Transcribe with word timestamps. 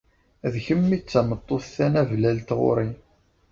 D 0.53 0.55
kemm 0.65 0.87
i 0.97 0.99
d 0.99 1.03
tameṭṭut 1.03 1.65
tanablalt 1.75 2.49
ɣur-i. 2.59 2.89